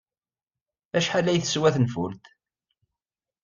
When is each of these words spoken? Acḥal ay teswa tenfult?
Acḥal 0.97 1.27
ay 1.27 1.39
teswa 1.41 1.69
tenfult? 1.75 2.23